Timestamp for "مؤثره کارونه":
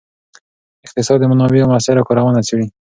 1.71-2.39